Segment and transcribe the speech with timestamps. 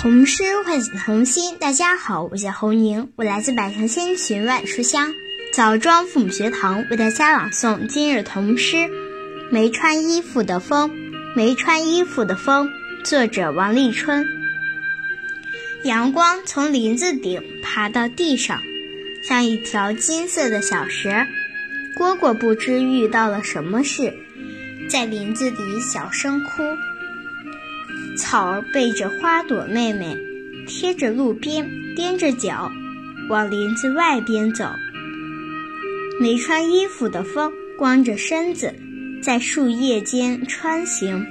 [0.00, 1.56] 童诗唤醒童心。
[1.58, 5.12] 大家好，我叫侯宁，我来自百城千群万书香
[5.52, 8.76] 枣庄父母学堂，为大家朗诵今日童诗
[9.50, 10.90] 《没穿衣服的风》。
[11.34, 12.70] 没穿衣服的风，
[13.04, 14.24] 作者王立春。
[15.82, 18.60] 阳光从林子顶爬到地上，
[19.24, 21.10] 像一条金色的小蛇。
[21.96, 24.14] 蝈蝈不知遇到了什么事，
[24.88, 26.62] 在林子里小声哭。
[28.16, 30.16] 草儿背着花朵妹妹，
[30.66, 31.64] 贴着路边，
[31.96, 32.70] 踮着脚，
[33.28, 34.64] 往林子外边走。
[36.20, 38.74] 没穿衣服的风，光着身子，
[39.22, 41.24] 在树叶间穿行。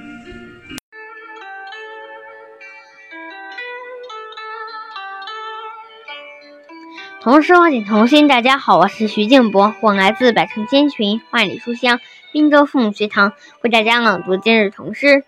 [7.20, 12.00] 童诗唤醒童心，大家好，我是徐静博，我来自百城千群，万里书香
[12.32, 15.24] 滨州父母学堂，为大家朗读今日童诗。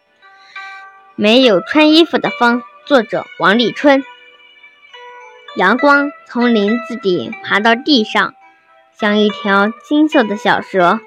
[1.20, 4.02] 没有穿衣服的风，作者王立春。
[5.54, 8.34] 阳光从林子顶爬到地上，
[8.98, 10.98] 像一条金色的小蛇。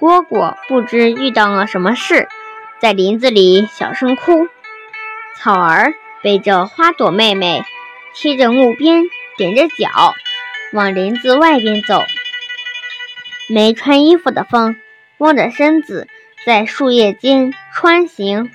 [0.00, 2.26] 蝈蝈不知遇到了什么事，
[2.80, 4.48] 在林子里小声哭。
[5.36, 7.62] 草儿背着花朵妹妹，
[8.16, 9.04] 贴着木边，
[9.38, 10.12] 踮着脚，
[10.72, 12.02] 往林子外边走。
[13.48, 14.74] 没穿衣服的风，
[15.18, 16.08] 光着身子，
[16.44, 18.50] 在树叶间穿行。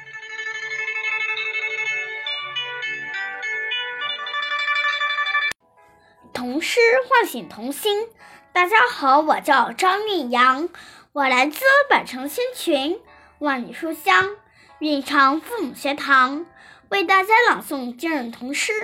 [6.43, 8.09] 童诗唤醒童心。
[8.51, 10.67] 大家好，我叫张韵阳，
[11.13, 12.99] 我来自百城千群，
[13.39, 14.35] 万里书香
[14.79, 16.45] 蕴长父母学堂，
[16.89, 18.73] 为大家朗诵今日童诗《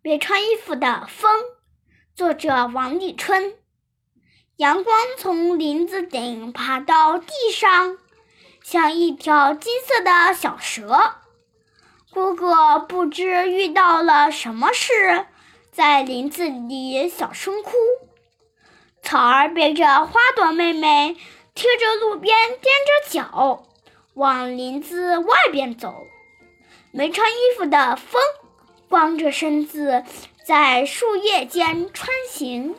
[0.00, 1.38] 别穿衣服的风》，
[2.14, 3.56] 作者王立春。
[4.56, 7.98] 阳光从林子顶爬到地上，
[8.62, 11.16] 像一条金色的小蛇。
[12.10, 15.26] 哥哥不知遇到了什么事。
[15.72, 17.72] 在林子里小声哭，
[19.00, 21.16] 草儿背着花朵妹妹，
[21.54, 23.64] 贴着路边踮着脚，
[24.12, 25.94] 往林子外边走。
[26.92, 28.20] 没穿衣服的风，
[28.90, 30.04] 光着身子
[30.44, 32.76] 在树叶间穿行。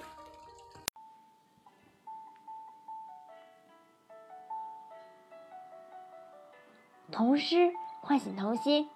[7.12, 8.88] 童诗唤醒童心，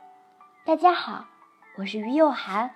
[0.68, 1.26] 大家好，
[1.80, 2.76] 我是于幼涵。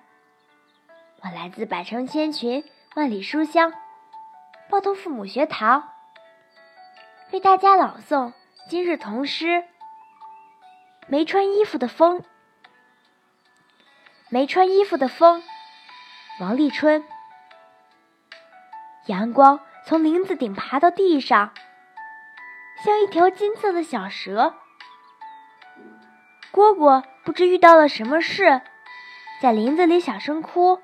[1.24, 2.64] 我来自百城千群，
[2.96, 3.72] 万里书香，
[4.72, 5.92] 抱头父母学堂，
[7.32, 8.34] 为大家朗诵
[8.68, 9.46] 今日童诗
[11.06, 12.20] 《没穿衣服的风》。
[14.30, 15.44] 没穿衣服的风，
[16.40, 17.06] 王立春。
[19.06, 21.53] 阳光从林子顶爬到地上，
[22.84, 24.56] 像一条金色的小蛇。
[26.52, 28.62] 蝈蝈不知遇到了什么事，
[29.40, 30.82] 在林子里小声哭。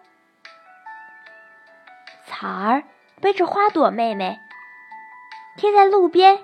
[2.29, 2.83] 草儿
[3.21, 4.37] 背着花朵妹妹，
[5.57, 6.43] 贴在路边，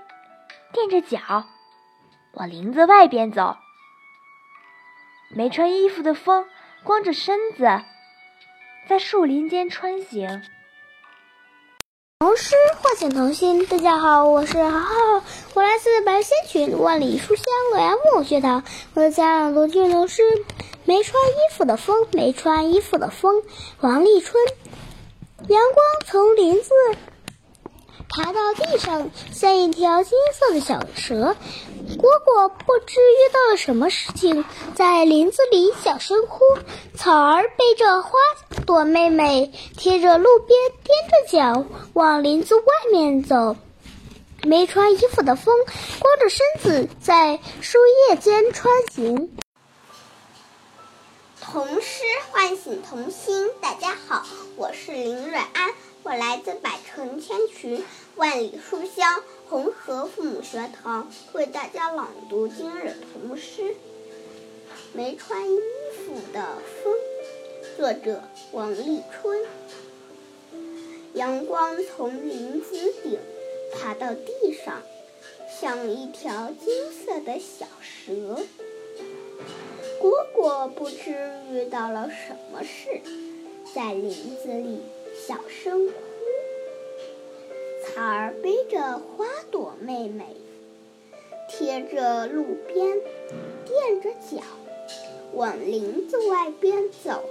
[0.71, 1.45] 垫着脚，
[2.31, 3.57] 往林子外边走。
[5.29, 6.45] 没穿衣服的风，
[6.83, 7.81] 光着身子，
[8.87, 10.41] 在树林间穿行。
[12.19, 18.63] 童诗唤醒童心，大家好，我是豪豪，我来自白仙群万里书香洛阳木学堂，
[18.93, 20.23] 我的家长读句童诗：
[20.85, 23.43] 没穿衣服的风，没穿衣服的风，
[23.81, 24.41] 王立春。
[25.49, 26.69] 阳光从林子
[28.07, 31.35] 爬到地上，像一条金色的小蛇。
[31.97, 36.39] 蝈蝈不知遇到了什么事情，在林子里小声哭。
[36.95, 38.11] 草儿背着花
[38.65, 43.57] 朵妹妹，贴着路边，踮着脚往林子外面走。
[44.43, 45.53] 没穿衣服的风，
[45.99, 47.79] 光着身子在树
[48.09, 49.35] 叶间穿行。
[51.41, 55.73] 童诗唤醒童心，大家好，我是林瑞安，
[56.03, 57.83] 我来自百城千群，
[58.15, 63.61] 万里书香红河父母学堂，为大家朗读今日童诗
[64.93, 65.59] 《没穿衣
[65.97, 66.93] 服的风》，
[67.77, 69.45] 作者王立春。
[71.13, 73.19] 阳光从林子顶
[73.73, 74.81] 爬到地上，
[75.59, 78.39] 像一条金色的小蛇。
[80.03, 82.99] 蝈蝈不知遇到了什么事，
[83.73, 84.81] 在林子里
[85.15, 85.93] 小声哭。
[87.85, 90.25] 草儿背着花朵妹妹，
[91.47, 92.99] 贴着路边，
[93.65, 94.43] 垫着脚，
[95.35, 97.23] 往林子外边走。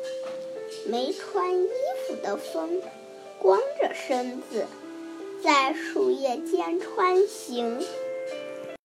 [0.87, 1.69] 没穿衣
[2.07, 2.81] 服的风，
[3.39, 4.65] 光着身子，
[5.45, 7.79] 在树叶间穿行。